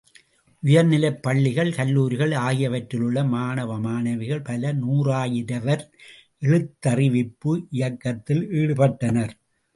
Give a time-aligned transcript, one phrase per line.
[0.63, 5.83] உயர் நிலைப்பள்ளிகள், கல்லூரிகள் ஆகியவற்றிலுள்ள மாணவ மாணவிகள் பல நூறாயிரவர்
[6.41, 9.33] எழுத்திதறிவிப்பு இயக்கத்தில் ஈடுபட்டனர்.